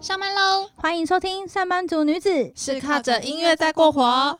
[0.00, 0.70] 上班喽。
[0.76, 4.38] 欢迎收听上班族女子是靠着音乐在过活。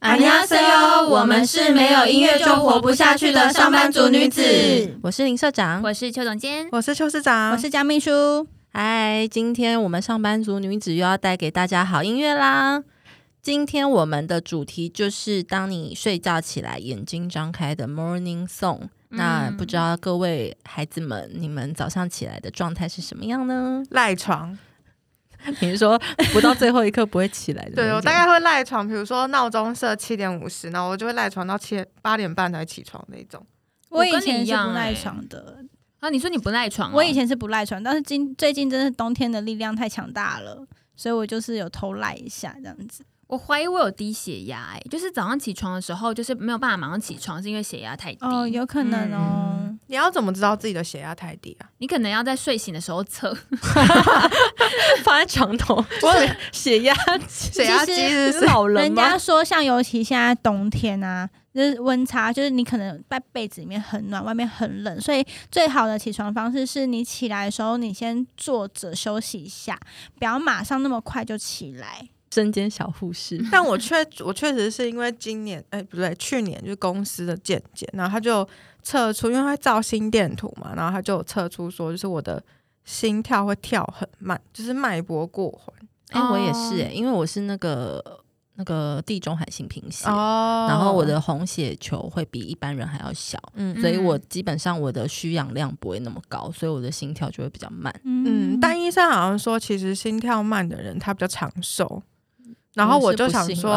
[0.00, 4.98] I'm not say oh，我们是没有音乐就活不下去的上班族女子。
[5.02, 5.82] 我是林社长。
[5.82, 6.66] 我是邱总监。
[6.72, 7.52] 我是邱市长。
[7.52, 8.46] 我是江秘书。
[8.72, 12.82] 嗨今天我们上班族女子又要带给大家好音乐啦。
[13.42, 23.82] 今天我们的主题就是当你睡觉起来眼睛张开的 morning song 那不知道各位孩子们，你们早上起来的状态是什么样呢？
[23.90, 24.56] 赖床，
[25.60, 25.98] 你是说
[26.32, 27.76] 不到最后一刻不会起来的？
[27.76, 33.44] 对我大概会赖床，比如说闹钟设七点五十，然后我就会赖床到七八点半才起床那种。
[33.88, 35.64] 我以前是不赖床的
[36.00, 36.10] 啊！
[36.10, 36.92] 你说你不赖床？
[36.92, 43.02] 我以前是不赖床，但是今最近真的冬天的力量太强大了，所以我就是有偷赖一下这样子。
[43.28, 48.18] 我怀疑我有低血压，哎，就是早上起床的时候，就是没有办法马上起床，是因为血压太低。
[48.22, 49.54] 哦，有可能哦。
[49.86, 51.68] 你要怎么知道自己的血压太低啊？
[51.78, 53.34] 你可能要在睡醒的时候测，
[55.04, 55.76] 放在床头。
[56.02, 56.94] 我 血压
[57.28, 69.78] 血压机是老人人家说，像尤其现在冬天啊，就是温差，就是你可能在被子里面很暖，外面很冷，所以最好的起床方式是你起来的时候，你先坐着休息一下，
[70.18, 72.08] 不要马上那么快就起来。
[72.30, 78.46] 身兼小护士，但我确我确实是因为今年哎不对，去年就是公司的健检，然后他就
[78.82, 82.42] 测出，因为他照心电图嘛，然后他就测出说，就是我的
[82.84, 85.74] 心跳会跳很慢，就是脉搏过缓。
[86.10, 88.02] 哎，我也是哎，因为我是那个
[88.54, 97.94] 那个地中海性贫血，然后我的红血球会比一般人还要小，嗯，所以我基本上我的需氧量不会那么高，所以我的心跳就会比较慢。
[98.04, 102.02] 嗯，但医生好像说，其实心跳慢的人他比较长寿。
[102.78, 103.76] 然后我就想说，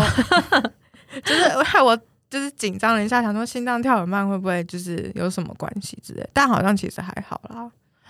[1.25, 1.97] 就是害我
[2.29, 7.69] 就是紧张了一下，想说心脏跳很慢会不会就是有什么关系之类，但好像其实还好啦。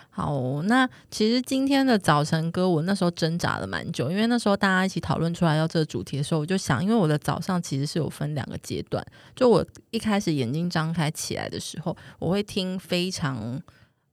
[0.09, 9.01] 好，那其实今天的早晨歌，我那时候挣扎了蛮久，因为那时候大家一起讨论出来要这个主题的时候，我就想，因为我的早上其实是有分两个阶段，
[9.34, 13.62] 就我一开始眼睛张开起来的时候，我会听非常。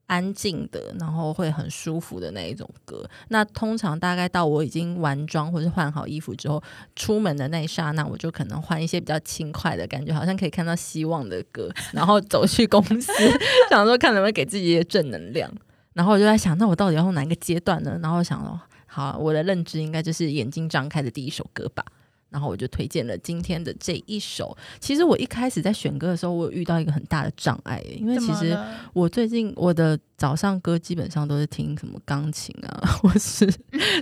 [0.08, 3.08] 安静的，然后会很舒服的那一种歌。
[3.28, 6.60] 那通常大概到我已经完妆或是换好衣服之后，
[6.96, 13.12] 出门的那一刹那，我就可能换一些比较轻快的感觉，好像可以看到希望的歌，然后走去公司，
[13.70, 15.48] 想说看能不能给自己一些正能量。
[15.92, 17.98] 然后我就在想，那我到底要用哪个阶段呢？
[18.02, 21.84] 然后想说，好，我的认知应该就是眼睛张开的第一首歌吧。
[22.30, 24.56] 然后我就推荐了今天的这一首。
[24.80, 28.56] 其实我一开始在选歌的时候，我有遇到一个很大的障碍，因为其实
[28.92, 33.48] 我最近我的早上歌基本上都是听什么钢琴啊， 或是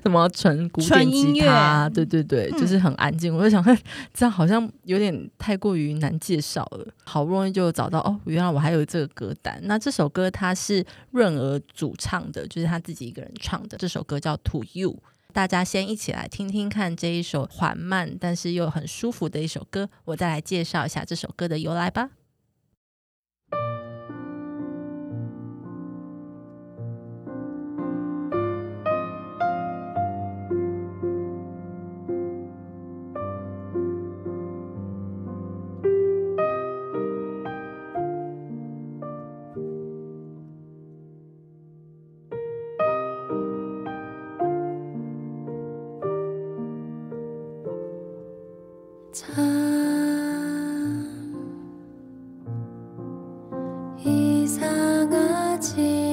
[0.02, 3.34] 什么纯古典吉他，对对对，就是很安静。
[3.34, 3.62] 我就想，
[4.14, 6.86] 这样好像有点太过于难介绍了。
[7.04, 9.60] 好不容易就找到哦，原来我还有这个歌单。
[9.64, 13.76] 那这首歌它是润儿主唱的，就是他自己一个人唱的。
[13.76, 14.90] 这首歌叫《To You》。
[15.36, 22.08] 大家先一起来听听看这一首缓慢但是又很舒服的一首歌，我再来介绍一下这首歌的由来吧。
[54.06, 56.05] 이상하지.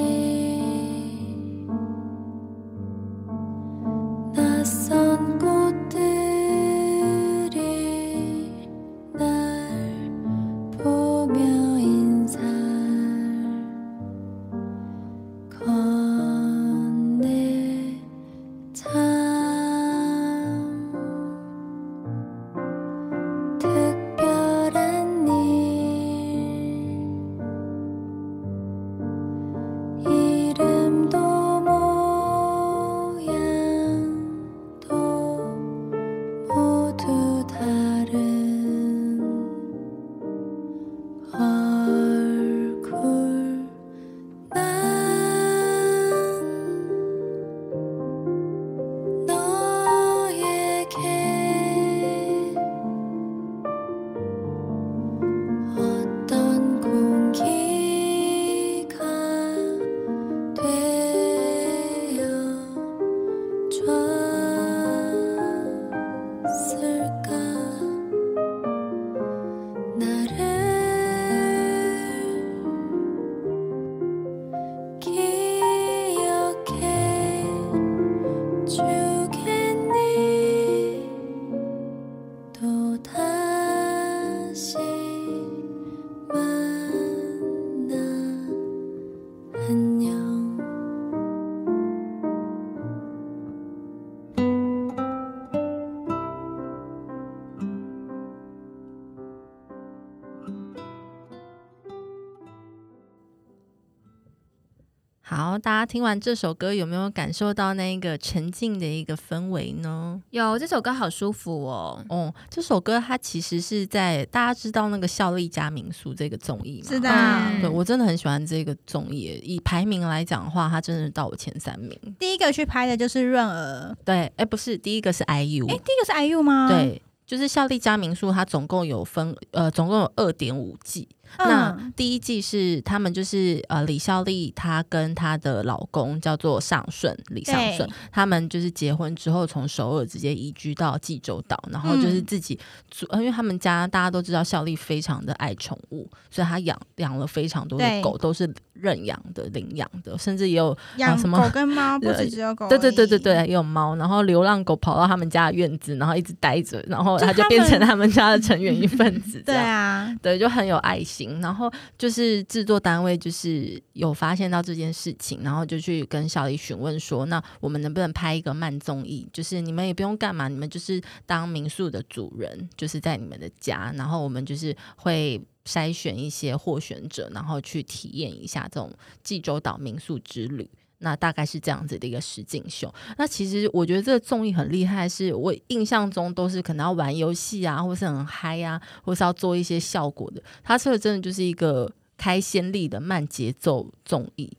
[105.63, 110.21] 大家听完这首歌，有没有感受到那个沉静的一个氛围呢？
[110.31, 112.03] 有这首歌好舒服哦。
[112.09, 116.89] 哦，这首歌它其实是在大家知道那个效力家民宿这个综艺吗？
[116.89, 121.97] 是的，嗯对我真的很喜欢这个综艺，以排名来讲的话，它真的到我前三名。
[122.19, 131.07] 第一个去拍的就是润儿，对，哎，不是，第一个是 IU，哎，第一个是 IU 吗？，对，就是效力家民宿，它总共有分呃，总共有二点五季。
[131.37, 131.49] 嗯。
[131.49, 142.25] 那第一季是他们就是呃李孝利她跟她的老公叫做尚顺李尚顺，他们就是结婚之后从首尔直接移居到济州岛，然后就是嗯。
[142.25, 142.57] 自己
[142.89, 159.55] 组，呃因为他们家大家都知道孝利非常的爱宠物，所以他养养了非常多的狗，都是认养的、领养的，甚至也有养什么狗跟猫 不止只有狗对对对对对，也有猫，然后流浪狗跑到他们家的院子，然后一直待着，然后他它就变成他们家的成员一份子， 对。
[159.55, 161.22] 啊，对，就很有爱心。
[161.41, 169.27] 然后就是制作单位就是有发现到这件事情，然后就去跟小李询问说，那我们能不能拍一个慢综艺？
[169.31, 175.41] 就是你们也不用干嘛，你们就是当民宿的主人，就是在你们的家，然后我们就是会。
[175.65, 178.91] 筛选一些获选者，然后去体验一下这种
[179.23, 180.69] 济州岛民宿之旅。
[181.03, 182.91] 那大概是这样子的一个实景秀。
[183.17, 190.41] 那其实我觉得这个综艺很厉害，是我印象中都是可能要玩游戏啊，或是很嗨啊，或是要做一些效果的。
[190.63, 194.51] 它这个真的就是一个开先例的慢节奏综艺。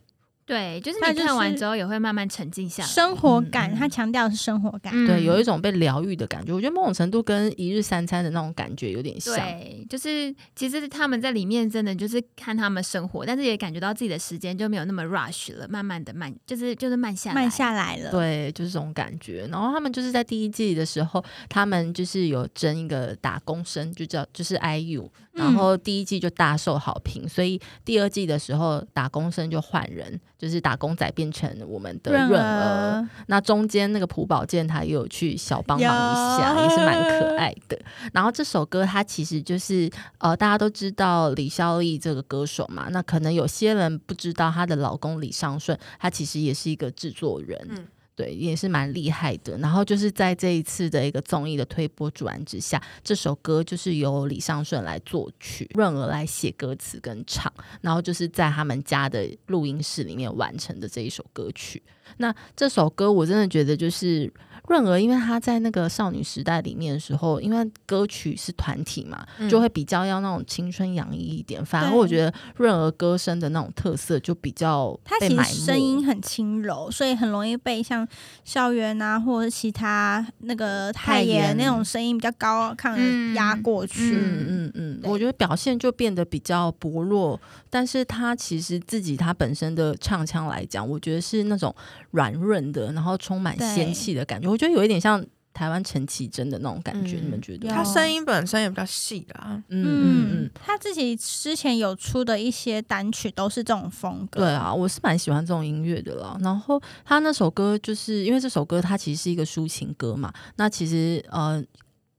[0.46, 2.88] 对，就是你看完之后也会慢慢沉浸下来。
[2.88, 6.52] 生活感，他强调的是生活感，嗯对，有一种被疗愈的感觉。
[6.52, 9.34] 我觉得某种程度跟一日三餐的那种感觉有点像。
[9.34, 19.48] 对，就是其实他们在里面真的就是看他们生活，但是也感觉到自己的时间就没有那么 rush 了，慢慢的慢，就是就是慢下来，慢下来了，对，就是这种感觉。
[19.50, 33.08] 然后他们就是在第一季的时候，他们就是有争一个打工生，就叫就是 IU，然嗯后第一季就大受好评，所以第二季的时候打工生就换人，就是打工仔变成我们的润润儿。
[33.28, 37.80] 那中间那个朴宝剑他也有去小帮忙一下，也是蛮可爱的。
[38.12, 47.58] 然后这首歌它其实就是呃，大家都知道李孝利这个歌手嘛，那可能有些人不知道她的老公李尚顺，他其实也是一个制作人。
[47.70, 49.58] 嗯对，也是蛮厉害的。
[49.58, 61.82] 然后就是在这一次的一个综艺的推波助澜之下，这首歌就是由李尚顺来作曲，润儿来写歌词跟唱，然后就是在他们家的录音室里面完成的这一首歌曲。
[62.18, 64.32] 那这首歌我真的觉得就是
[64.68, 71.64] 润儿，因为她在那个少女时代里面的时候，因为歌曲是团体嘛，嗯就会比较要那种青春洋溢一点。
[71.64, 78.06] 反而我觉得润儿歌声的那种特色就比较他其实声音很轻柔，所以很容易被像
[78.44, 84.16] 校园啊，或者是其他那个太太妍妍那种声音比较高亢压过去。
[84.16, 87.38] 嗯嗯嗯，对我觉得表现就变得比较薄弱，
[87.68, 91.74] 但是她其实自己她本身的唱腔来讲，我觉得是那种
[92.12, 97.66] 软润的，然后充满仙气的感觉，我觉得有一点像台湾陈绮贞的那种感觉，嗯你们觉得？
[97.66, 99.60] 有他声音本身也比较细啦。
[99.68, 100.50] 嗯嗯嗯。
[100.54, 104.40] 他自己之前有出的一些单曲都是这种风格。
[104.40, 106.36] 对啊，我是蛮喜欢这种音乐的啦。
[106.40, 110.32] 然后他那首歌，就是因为这首歌它其实是一个抒情歌嘛。
[110.54, 111.60] 那其实呃，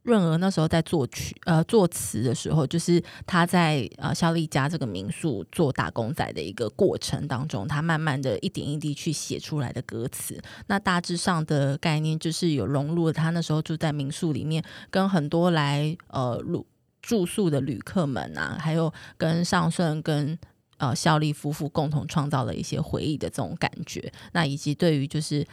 [0.05, 10.39] 润儿那时候在作曲呃作词的时候，就是他在呃肖丽家这个民宿做打工仔的一个过程当中，他慢慢的一点一滴去写出来的歌词。
[10.67, 16.65] 那大致上的概念就是有融入了他那时候住在民宿里面，跟很多来呃住
[17.01, 20.37] 住宿的旅客们啊，还有跟尚顺跟
[20.77, 24.13] 呃效力夫妇共同创造了一些回忆的这种感觉。
[24.33, 25.45] 那以及对于就是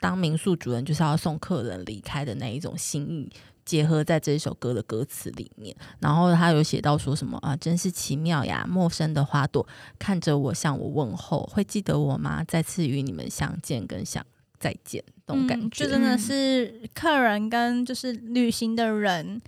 [0.00, 3.30] 当民宿主人就是要送客人离开的那一种心意。
[3.68, 8.64] 结合在这一首歌的歌词里面，然后他有写到说什么啊，真是奇妙呀！
[8.66, 9.66] 陌生的花朵
[9.98, 12.42] 看着我，向我问候，会记得我吗？
[12.44, 14.24] 再次与你们相见，跟想
[14.58, 15.84] 再见，这种感嗯，觉。
[15.84, 19.38] 就真的嗯是客人跟就是旅行的人，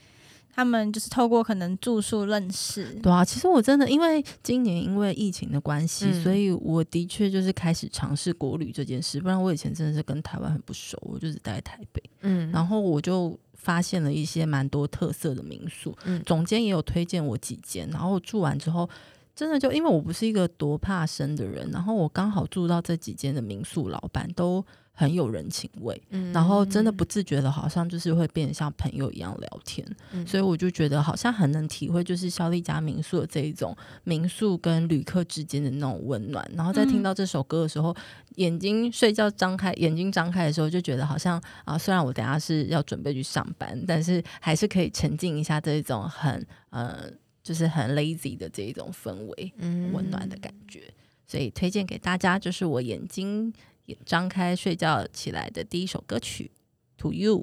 [0.54, 2.84] 他们就是透过可能住宿认识。
[3.02, 9.18] 对啊，其实我真的因为今年因为疫情的关系，嗯所以我的确就是开始尝试国旅这件事。
[9.18, 15.96] 不然我以前真的是跟台湾很不熟，我就只待在台北，嗯然后我就发现了一些蛮多特色的民宿。
[16.04, 18.88] 嗯总监也有推荐我几间，然后住完之后。
[19.32, 24.62] 真的就因为我不是一个多怕生的人，然后我刚好住到这几间的民宿，老板都
[25.00, 36.46] 很有人情味，嗯然后真的不自觉的，好像就是会变得像朋友一样聊天，嗯所以我就觉得好像很能体会，就是肖丽家民宿的这一种民宿跟旅客之间的那种温暖。
[36.54, 37.96] 然后在听到这首歌的时候，
[38.36, 47.10] 眼睛睡觉张开，眼睛张开的时候，就觉得好像啊，虽然我等下是要准备去上班，但是还是可以沉浸一下这一种很呃，
[47.42, 49.52] 就是很 lazy 的这一种氛围。
[49.56, 50.82] 嗯温暖的感觉。
[51.26, 53.52] 所以推荐给大家，就是我眼睛
[54.04, 56.50] 张开睡觉起来的第一首歌曲
[57.02, 57.36] 《To You》。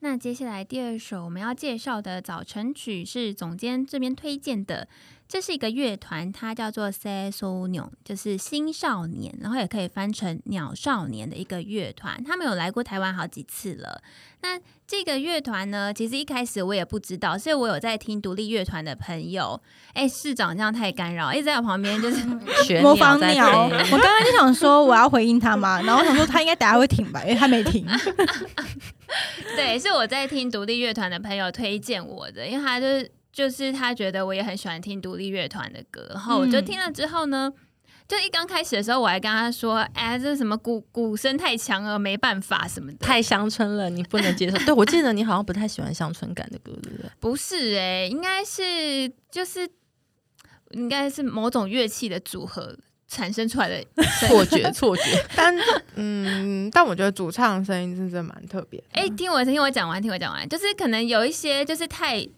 [0.00, 4.88] 那接下来第二首我们要介绍的早晨曲是总监这边推荐的。
[5.30, 12.20] 这是一个乐团，它叫做 Sesonio，就是新少年，然后也可以翻成鸟少年的一个乐团。
[12.24, 14.02] 他们有来过台湾好几次了。
[14.42, 14.58] 那
[14.88, 19.60] 这个乐团呢，其实一开始我也不知道，所以我有在听独立乐团的朋友。
[19.92, 22.26] 哎，市长这样太干扰，一直在我旁边就是
[22.82, 23.66] 模仿鸟。
[23.66, 27.86] 我刚刚就想说我要回应他嘛，然后想说他应该等下会停吧，因为他没停。
[29.54, 33.12] 对，是我在听独立乐团的朋友推荐我的，因为他就是。
[33.32, 37.52] 就是他觉得我也很喜欢听独立乐团的歌，然后我就听了之后呢，
[38.08, 47.10] 就一刚开始的时候，我还跟他说：“哎，这什么鼓鼓声太强了，没办法什么的，太乡村了，你不能接受。”对，我记得你好像不太喜欢乡村感的歌，对不对？
[47.20, 49.68] 不是哎，应该是就是
[50.70, 53.84] 应该是某种乐器的组合产生出来的
[54.26, 55.02] 错觉，错觉。
[55.36, 55.56] 但
[55.94, 58.82] 嗯，但我觉得主唱的声音真的蛮特别。
[58.90, 62.28] 哎，听我听我讲完，听我讲完，就是可能有一些就是太。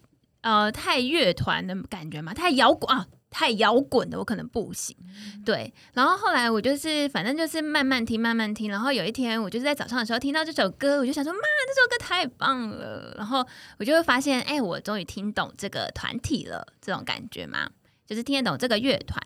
[0.43, 4.97] 呃，太乐团的感觉嘛，太摇滚啊，太摇滚的我可能不行。
[5.45, 8.71] 对，然后后来我就是反正就是慢慢听，慢慢听。
[8.71, 13.15] 然后有一天我就是在早上的时候听到这首歌，我就想说，妈，这首歌太棒了。
[13.17, 13.47] 然后
[13.79, 17.69] 我就会发现，哎，我终于听懂这个团体了，这种感觉嘛，
[18.07, 19.21] 就是听得懂这个乐团。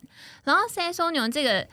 [0.45, 1.67] 然后 a s o n 这个。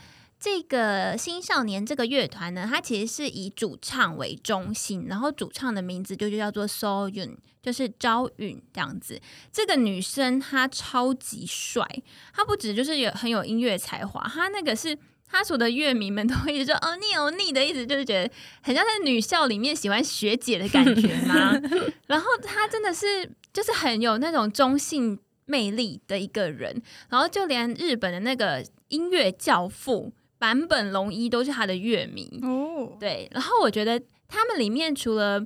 [0.44, 9.22] 这个新少年这个乐团呢，它其实是以主唱为中心，然后主唱的名字就就叫做 So Yun，就是朝允这样子。
[9.54, 11.88] 这个女生她超级帅，
[12.34, 18.30] 她不止就是有很有音乐才华，她那个是她所的乐迷们都会一直说哦你哦你的意思就是觉得
[18.62, 21.58] 很像在女校里面喜欢学姐的感觉吗？
[22.08, 30.12] 然后她真的是就是很有那种中性魅力的一个人，然后就连日本的那个音乐教父。
[30.44, 33.98] 坂本龙一都是他的乐迷哦，对，然后我觉得
[34.28, 35.42] 他们里面除了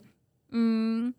[0.49, 1.13] 嗯，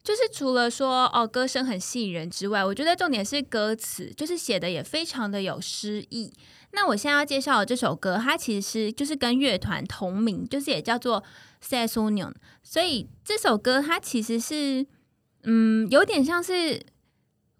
[0.00, 6.32] 就是除了说哦歌声很吸引人之外，我觉得重点是歌词，就是写的也非常的有诗意。
[6.70, 11.24] 那我现在要介绍的这首歌，它其实就是跟乐团同名，就是也叫做
[11.60, 14.86] s a s o n i o n 所以这首歌它其实是
[15.42, 16.80] 嗯，有点像是。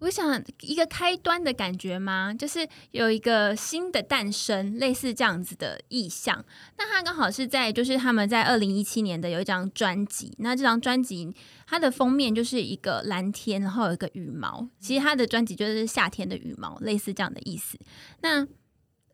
[0.01, 2.35] 我想一个开端的感觉吗？
[2.35, 6.45] 就是有一个新的诞生，类似这样子的意象。
[6.77, 10.35] 那它刚好是在，就是他们在二零一七年的有一张专辑。
[10.39, 11.35] 那这张专辑
[11.67, 14.69] 它的封面就是一个蓝天，然后有一个羽毛。
[14.79, 17.79] 其实它的专辑就是夏天的羽毛，类似这样的意思。
[18.21, 18.47] 那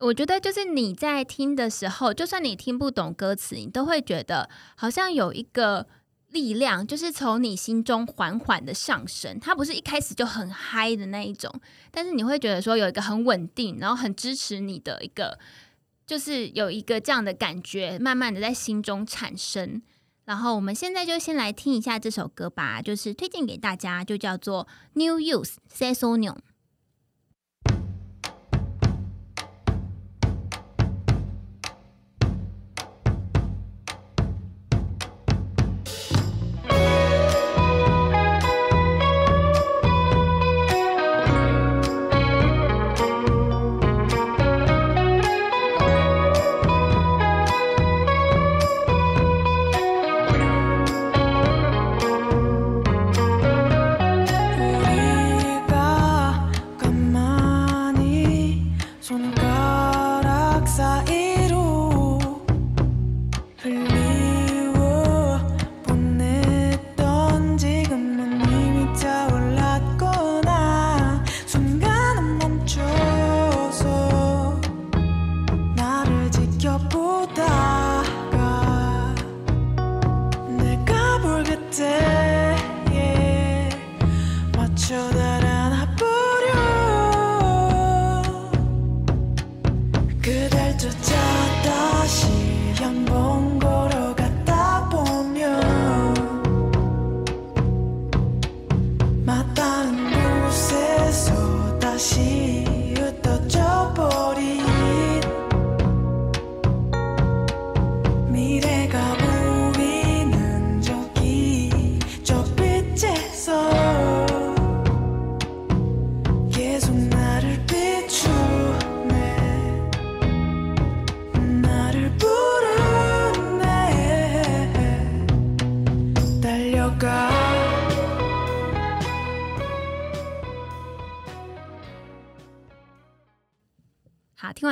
[0.00, 5.86] 我觉得就是你在听的时候，就算你听不懂歌词，你都会觉得好像有一个。
[6.32, 11.52] 力量就是从你心中缓缓的上升，它不是一开始就很嗨的那一种，
[11.90, 15.38] 但是你会觉得说有一个很稳定，然后很支持你的一个，
[16.06, 19.82] 就是有一个这样的感觉，慢慢的在心中产生。
[20.24, 26.36] 然后我们现在就先来听一下这首歌吧，就是推荐给大家，就叫做 New Youth Saison。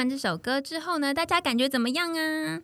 [0.00, 2.62] 完这首歌之后呢，大家感觉怎么样啊？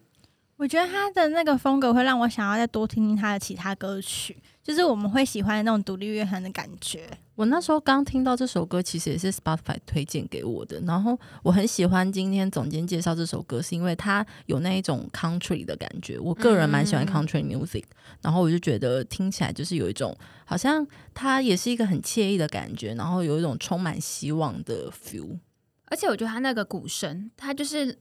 [0.57, 7.07] 我觉得他的那个风格会让我想要再多听听他的其他歌曲，就是我们会喜欢那种独立乐团的感觉。
[7.35, 10.81] 我那时候刚听到这首歌，其实也是 Spotify 推荐给我的。
[10.87, 16.19] 然后我很喜欢今天总监介绍这首歌，是因为它有那一种 country 的感觉。
[16.19, 17.85] 我个人蛮喜欢 country music，
[18.23, 20.17] 然后我就觉得听起来就是有一种
[20.47, 25.39] 好像它也是一个很惬意的感觉，然后有一种充满希望的 feel。
[25.87, 27.99] 而且我觉得他那个鼓声，他就是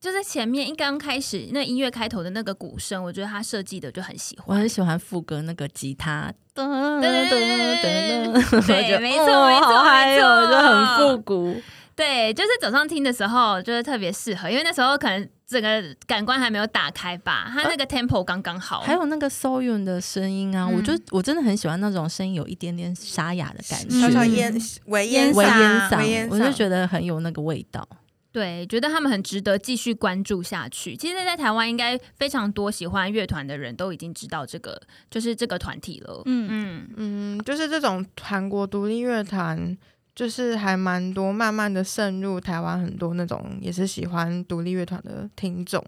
[0.00, 4.46] 就在前面一刚开始那音乐开头的那个鼓声，我觉得他设计的就很喜欢。
[4.48, 11.60] 我很喜欢副歌那个吉他，噔噔噔对噔噔，对没错哦没错好嗨没哦，错就很复古。
[11.96, 18.80] 对，就是早上听的时候，就是特别适合，因为那时候可能整个感官还没有打开吧，他那个 tempo 刚刚好。
[18.82, 27.88] 还有那个 So Yun 的声音啊，嗯我就我真的很喜欢那种声音有一点点沙哑的感嗯小小觉，烟微烟烟嗓我就觉得很有那个味道。
[28.30, 30.94] 对，觉得他们很值得继续关注下去。
[30.94, 34.78] 其实，在台湾应该非常多喜欢乐团的人都已经知道这个，
[35.10, 36.22] 就是这个团体了。
[36.26, 39.76] 嗯，嗯，嗯，就是这种韩国独立乐团，
[40.18, 45.80] 就是还蛮多，慢慢的渗入台湾很多那种也是喜欢独立乐团的听众，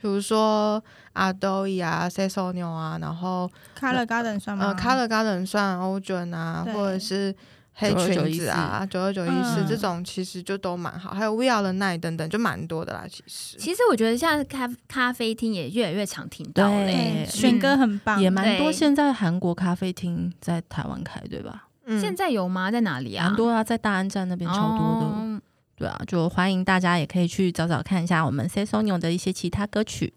[0.00, 0.82] 比如说
[1.12, 4.66] 阿兜伊啊、C S O 牛啊，然后 Color Garden 算吗？
[4.66, 7.32] 呃 Color Garden 算欧卷啊，或者是
[7.74, 13.04] 黑裙子啊、九二九一四嗯这种，其实就都蛮好，还有 We Are the Night 等等，就蛮多的啦。
[13.08, 17.26] 其实，其实我觉得像咖咖啡厅也越来越常听到对嘞。
[17.30, 18.72] 选歌很棒，也蛮多。
[18.72, 21.67] 现在韩国咖啡厅在台湾开，对吧？
[21.88, 22.70] 嗯现在有吗？
[22.70, 23.26] 在哪里啊？
[23.26, 25.06] 很多啊，在大安站那边超多的。
[25.06, 25.40] 哦
[25.78, 30.12] 对啊，就欢迎大家也可以去找找看一下我们 C S O N 的一些其他歌曲。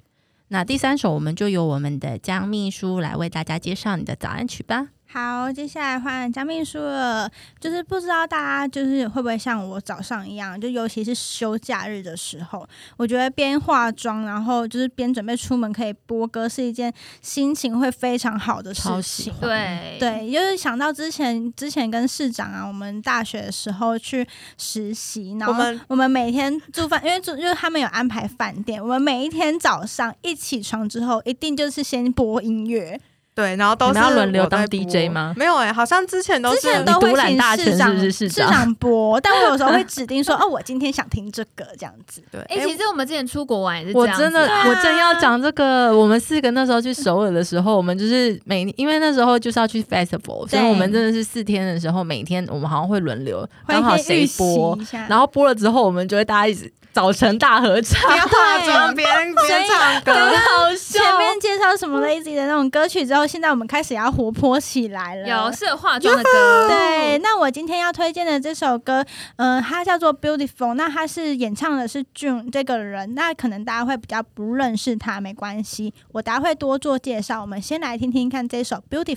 [0.48, 4.88] 那第三首，我们就由我们的江秘书来为大家介绍你的早安曲吧。
[5.12, 7.30] 好，接下来换江秘书了。
[7.60, 19.34] 就是不知道大家就是会不会像我早上一样，就尤其是休假日的时候，我觉得边化妆，然后就是边准备出门可以播歌，是一件心情会非常好的事情。
[19.42, 24.26] 对对，就是想到之前之前跟市长啊，我们大学的时候去
[24.58, 33.00] 实习，然后我们我们每天住饭，因为住就是他们有安排饭店，我们每一天早上一起床之后，一定就是先播音乐，
[33.34, 42.22] 对，然后都是轮流当 DJ 吗没有哎、好像之前都是之前都会你独揽请大权是市长不是市长长播，但我有时候会 指定说，哦，我今天想听这个这样子。
[42.32, 42.42] 对。
[42.42, 45.96] 哎、其实我们之前出国玩也是我真的，啊我正要讲这个。
[45.98, 65.28] 我们四个那时候去首尔的时候，我们就是每因为那时候就是要去 festival，所以我们真的是四天的时候，每天我们好像会轮流，会刚好谁播，然后播了之后，我们就会大家一起早晨大合唱，边化妆边边唱歌，好笑前面介绍什么 Lazy 的那种歌曲之后，现在我们开始要活泼起来了。
[65.28, 69.06] 有适合化妆的歌，对，那我今天要推荐的这首歌，
[69.38, 77.42] 嗯、它叫做《Beautiful》，那它是演唱的是 June 这个人，那可能大家会比较不认识他，没关系，我等下会多做介绍。
[77.42, 79.16] 我们先来听听看这首《Beautiful》。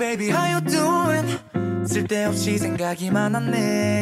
[0.00, 1.38] Baby how you doing
[1.86, 3.58] 쓸데없이 생각이 많았네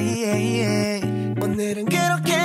[0.07, 1.35] yeah, yeah.
[1.43, 2.37] 오늘은 그렇게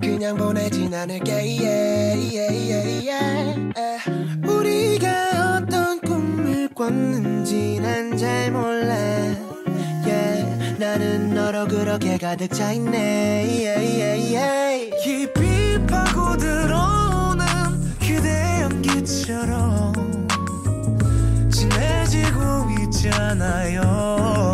[0.00, 4.00] 그냥 보내진 않을게 yeah, yeah, yeah, yeah.
[4.48, 8.94] 우리가 어떤 꿈을 꿨는지 난 잘 몰라
[10.06, 10.78] yeah.
[10.78, 14.90] 나는 너로 그렇게 가득 차 있네 yeah, yeah, yeah.
[15.04, 17.44] 깊이 파고들어오는
[18.00, 20.07] 그대 연기처럼
[22.18, 24.47] 지고 있잖아요.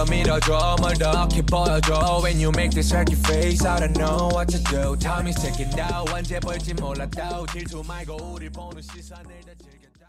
[0.00, 4.48] 날더 밀어줘 뭘더 어깨 보여줘 When you make this circle face I don't know what
[4.48, 9.52] to do Time is ticking down 언제 볼지 몰라도 질투 말고 우릴 보는 시선을 다
[9.58, 10.06] 즐겨줘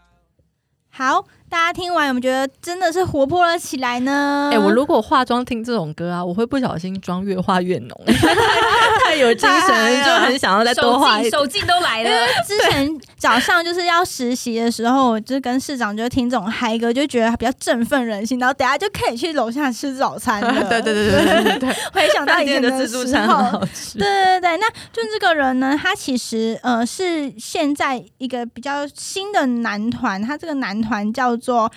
[0.90, 4.49] 好， 大家听完有没有觉得真的是活泼了起来呢？
[4.51, 8.01] 哎、我如果化妆听这种歌啊，我会不小心妆越化越浓，
[9.05, 12.89] 太有精神了，就很想要再多 手画一劲手劲都来因为了，之前
[13.19, 20.51] 早上就是要实习的时候，我就跟市长就听这种嗨歌，就觉得比较振奋人心，然后等下就可以去楼下吃早餐了。
[20.67, 23.51] 对对对对对对对，回 想到以前的自助餐很。
[23.51, 23.99] 好吃。
[23.99, 31.71] 对对对，那就这个人呢，他其实呃是现在一个比较新的男团，他这个男团叫做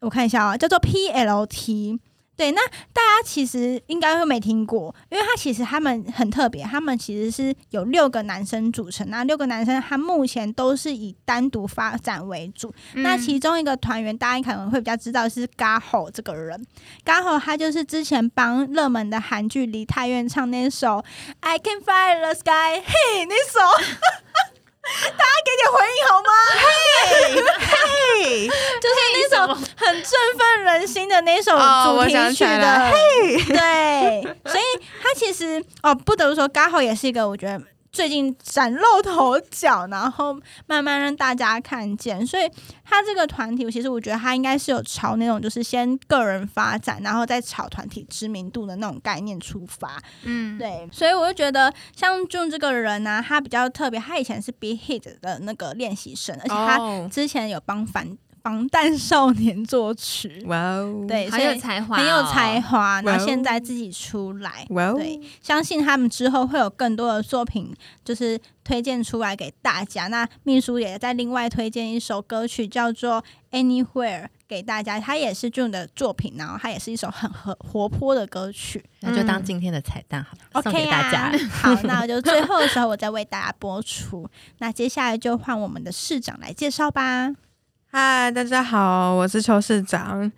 [0.00, 2.00] 我看一下啊，叫做 PLT。
[2.36, 2.60] 对，那
[2.92, 12.70] 大家其实应该会没听过，因为他其实他们很特别，他们其实是有六个男生组成，那六个男生他目前都是以单独发展为主。
[12.96, 16.62] 那其中一个团员，大家可能会比较知道是 Gaho 这个人。
[17.06, 20.98] Gaho 他就是之前帮热门的韩剧《梨泰院》唱那首
[21.40, 23.60] 《I Can Fly the Sky》，嘿，那首。
[25.16, 26.30] 大家给点回应好吗？
[26.58, 26.64] 嘿，
[27.42, 28.48] 嘿，
[28.80, 34.64] 就是那首很振奋人心的那首主题曲的，嘿对，所以
[35.02, 37.60] 他其实哦，不得不说，Gaho 也是一个我觉得
[37.96, 42.26] 最近崭露头角，然后慢慢让大家看见。
[42.26, 42.46] 所以
[42.84, 49.98] 他这个团体，其实我觉得他应该是有朝那种就是先个人发展，然后再朝团体知名度的那种概念出发。
[50.24, 58.04] 嗯，对，所以我就觉得像 June 这个人呢、他比较特别，他以前是 Big Hit 的那个练习生，而且他哦之前有帮防
[58.46, 60.40] 防弹少年作曲。
[60.46, 70.06] 哇哦，对，很有才华哦，很有才华，然后现在自己出来，哇哦对，相信他们之后会有更多的作品，就是推荐出来给大家。
[70.06, 73.20] 那秘书也在另外推荐一首歌曲，叫做
[73.58, 78.84] 《Anywhere》给大家，它也是 June 的作品，然后它也是一首很活活泼的歌曲。
[79.00, 81.22] 那就当今天的彩蛋好了，送 OK 给大家。
[81.22, 84.30] 啊，好，那我就最后的时候我再为大家播出。
[84.58, 87.34] 那接下来就换我们的市长来介绍吧。
[87.98, 90.30] 嗨，大家好，我是邱市长。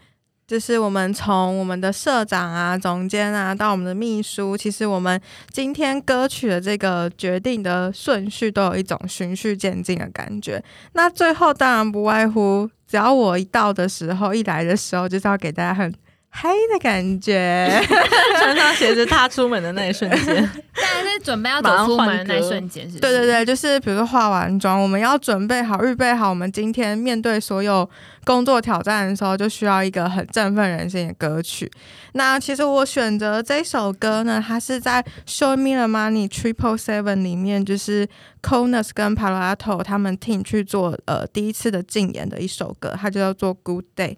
[0.47, 10.63] 就是我们从我们的社长啊、总监啊，到我们的秘书，其实我们今天歌曲的这个决定的顺序都有一种循序渐进的感觉。
[10.93, 15.93] 那最后当然不外乎，只要我一到的时候，一来的时候，就是要给大家很
[16.31, 17.69] 嗨的感觉。
[18.39, 20.37] 穿上鞋子踏出门的那一瞬间，
[20.75, 23.01] 大家是准备要走出门的那一瞬间，是是？
[23.01, 27.89] 对对对，就是比如说化完妆，我们要准备好、预备好，我们今天面对所有
[28.25, 31.71] 工作挑战的时候，就需要一个很振奋人心的歌曲。
[32.13, 38.09] 那其实我选择这首歌呢，它是在《Show Me the Money Triple Seven》里面，就是
[38.43, 44.11] Conus 跟 Palato 他们 team 去做呃第一次的竞演的一首歌，它就叫做《Good Day》。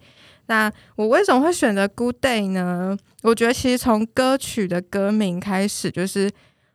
[0.51, 2.99] 那我为什么会选择《Good Day》呢？
[3.23, 6.29] 我觉得其实从歌曲的歌名开始，就是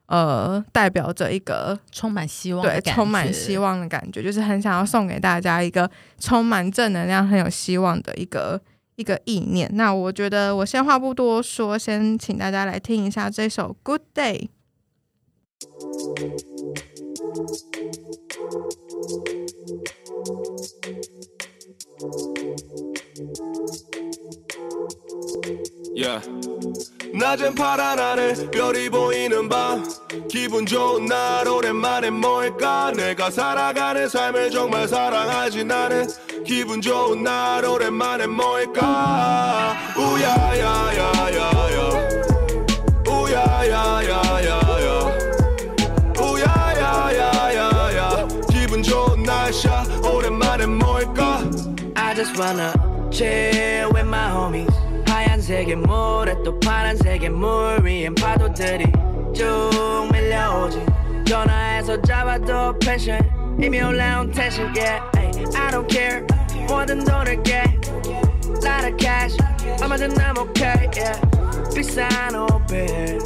[0.06, 3.58] 呃代表着一个充满希望对，充满希。
[3.58, 8.62] 望的感觉，就是很想要送给大家一个充满正能量、很有希望的一个
[8.96, 9.70] 一个意念。
[9.74, 14.48] 那我觉得我先话不多说，先请大家来听一下这首《Good Day》。
[27.14, 29.84] 낮엔 파란 하늘 별이 보이는 밤.
[30.30, 32.92] 기분 좋은 날 오랜만에 뭐 할까?
[32.96, 36.08] 내가 살아가는 삶을 정말 사랑하지 나는.
[36.46, 39.76] 기분 좋은 날 오랜만에 뭐 할까?
[39.98, 41.12] 우야야야야야.
[43.08, 44.60] 우야야야야야.
[46.20, 48.28] 우야야야야야.
[48.52, 51.40] 기분 좋은 날씨야 오랜만에 뭐 할까?
[51.96, 52.72] I just wanna
[53.10, 54.75] chill with my homies
[55.45, 58.87] 하얀색의 물에 또 파란색의 물 위엔 파도들이
[59.35, 60.87] 쭉 밀려오지
[61.27, 63.21] 전화해서 잡아도 펜션
[63.63, 66.25] 이미 올라온 텐션 yeah ay, I don't care
[66.69, 67.69] 뭐든 돈을 get
[68.65, 69.37] lot of cash
[69.83, 71.21] 얼마든 I'm okay yeah
[71.75, 73.21] 비싼 옷빛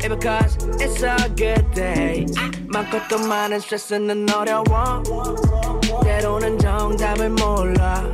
[0.00, 2.24] Yeah, because it's a good day
[2.68, 5.02] 많고 또 많은 스트레스는 어려워
[6.04, 8.04] 때로는 정답을 몰라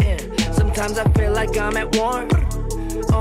[0.00, 0.16] yeah.
[0.54, 2.26] Sometimes I feel like I'm at war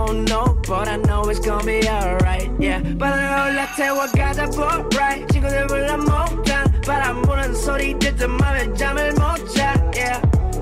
[0.08, 2.82] Oh no, but I know it's gonna be alright yeah.
[2.98, 9.74] 바다를 올라태워 가자 for right 친구들 불러 못한 바람 부는 소리 듣던 맘에 잠을 못자
[9.96, 10.22] yeah.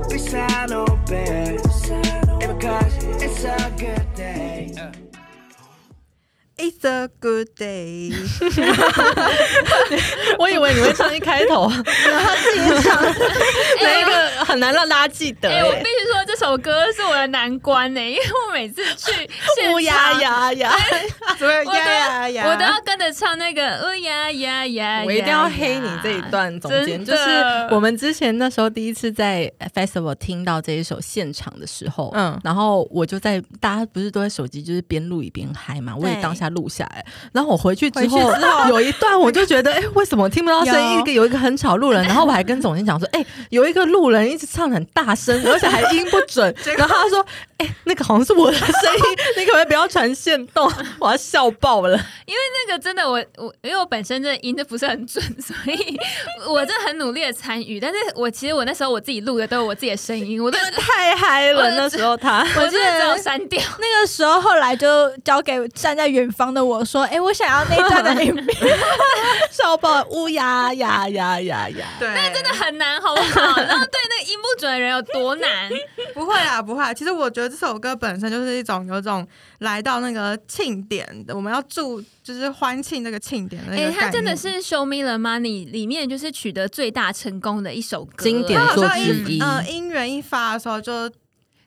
[0.10, 1.62] 비싼 옷빛
[2.42, 4.74] Yeah, because it's a good day
[6.59, 8.15] It's a good day。
[10.39, 13.03] 我以为你会唱一开头，然后自己唱，
[13.83, 19.13] 那一个很难让大家记得哎、我必须说，这首歌是我的难关呢、 因为我每次去
[19.55, 20.75] 现乌场，鸦呀呀，
[21.39, 22.49] 怎么我呀呀呀？
[22.49, 26.23] 我都要跟着唱那个乌呀呀呀，我一定要黑你这一。
[26.31, 27.23] 段总监，就是
[27.71, 38.33] 我们之前那时候第一次在 festival 听到这一首现场的时候，嗯嗯，然后我就在大家不是都在手机就是边录一边嗨嘛，我也当下录下来，然后我回去之后
[38.69, 40.95] 有一段我就觉得， 哎、为什么听不到声音？
[40.95, 47.25] 有一个有一个很吵路人，然后我还跟总监讲说，哎、有一个路人一直唱得很大声，而且还音不准， 然后他说，
[47.59, 49.03] 哎、那个好像是我的声音，
[49.39, 50.71] 你可不可以不要传线动？
[50.99, 51.97] 我要笑爆了。
[52.27, 55.97] 因为那个真的我我因为我本身真的音就不是很准，所以
[56.49, 57.79] 我真的很努力的参与。
[57.79, 62.45] 但是我其实我那时候我自己录的都有我自己的声音，我都太嗨了，那时候他。
[62.57, 63.63] 我真的只有删掉。
[63.79, 68.79] 那个时候后来就交给站在远方的我说：“哎、我想要那一段的 影片。
[69.51, 71.87] 笑爆乌鸦呀呀呀呀！
[71.99, 73.41] 对，那真的很难，好不好？
[73.61, 75.71] 然后对那个音不准的人有多难？
[76.15, 76.93] 不会啦，不会啦。
[76.93, 79.27] 其实我觉得这首歌本身就是一种有种
[79.61, 83.93] 来到那个庆典的，我们要祝就是欢庆这个庆典的那哎。
[83.99, 89.01] 他真的是《Show Me the Money》里面就是取得最大成功的一首歌，经典他好像作之
[89.33, 91.11] 一一呃音源一发的时候就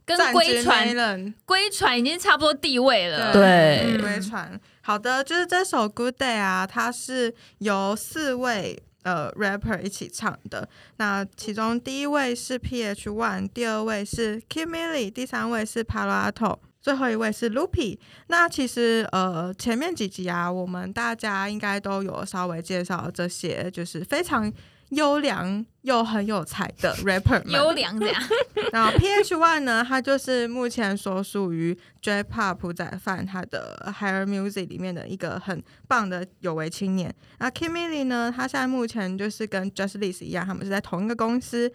[0.10, 3.32] 跟占据归传没人归传已经差不多地位了。
[3.32, 4.60] 对嗯归传。
[4.82, 10.68] 好的，就是这首《Good Day》啊，它是由四位呃 rapper 一起唱的。
[10.98, 16.58] 那其中第一位是 PH One，第二位是 Kimili，第三位是 Palato。
[16.82, 18.00] 最后一位是 Loopy。
[18.28, 24.52] 那其实呃前面几集啊，我们大家应该都有稍微介绍这些，就是非常
[24.90, 27.52] 优良又很有才的 rapper 们。
[27.52, 28.22] 优良这样，
[28.74, 37.14] 然后 PH One 呢，它就是目前所属于 J Pop 仔饭它的 Higher Music 里面的一个很棒的有为青年。
[37.38, 41.72] 那 Kimili 呢，他现在目前就是跟 Justice 一样，他们是在同一个公司。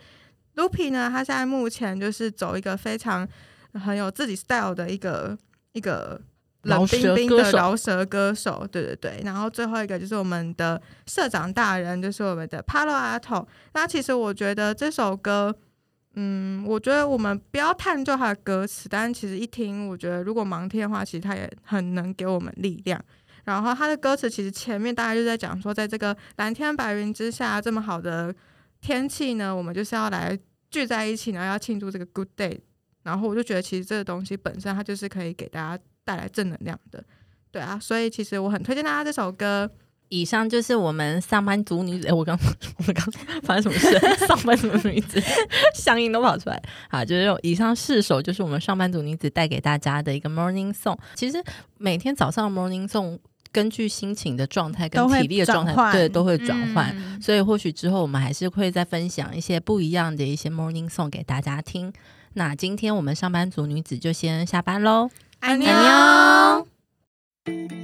[0.57, 3.29] Loopy 呢，他现在目前就是走一个非常
[3.72, 5.37] 很有自己 style 的一个
[5.72, 6.20] 一个
[6.64, 9.20] 冷饶冰冰的饶舌歌手，对对对。
[9.24, 13.46] 然后最后一个就是我们的社长大人，就是我们的 Palo Alto。
[13.72, 15.55] 那其实我觉得这首歌，
[16.14, 23.00] 嗯，我觉得我们不要探究它的歌词，但其实一听，我觉得如果盲听的话，其实它也很能给我们力量。
[23.44, 28.35] 然后它的歌词其实前面大家就在讲说，在这个蓝天白云之下这么好的
[28.81, 30.38] 天气呢，我们就是要来
[30.70, 32.59] 聚在一起，然后要庆祝这个 good day。
[33.03, 37.03] 然后我就觉得，其实这个东西本身它就是可以给大家带来正能量的，
[37.51, 37.79] 对啊。
[37.81, 39.71] 所以其实我很推荐大家这首歌。
[40.11, 42.38] 以上就是我们上班族女子，哎、我刚
[42.79, 43.05] 我们刚
[43.43, 43.99] 发生什么事？
[44.29, 45.21] 上班族女子
[45.75, 47.05] 乡音都跑出来啊！
[47.05, 50.97] 就是有以上四首，就是我们上班族女子带给大家的一个 morning song。
[51.14, 51.43] 其实
[51.79, 53.19] 每天早上 morning song，
[53.51, 56.95] 根据心情的状态跟体力的状态，对，都会转换。
[56.97, 61.93] 嗯所以或许之后我们还是会再分享一些不一样的一些 morning song 给大家听。
[62.35, 65.09] 那今天我们上班族女子就先下班喽，
[65.44, 66.64] 安妞安
[67.44, 67.84] 妞。